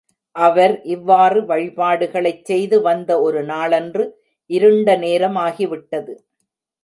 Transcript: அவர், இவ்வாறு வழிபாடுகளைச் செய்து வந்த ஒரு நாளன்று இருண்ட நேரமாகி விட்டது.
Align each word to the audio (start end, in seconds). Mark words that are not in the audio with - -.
அவர், 0.35 0.81
இவ்வாறு 0.85 1.39
வழிபாடுகளைச் 1.41 2.45
செய்து 2.45 2.81
வந்த 2.81 3.21
ஒரு 3.21 3.43
நாளன்று 3.43 4.05
இருண்ட 4.49 4.95
நேரமாகி 4.97 5.65
விட்டது. 5.65 6.13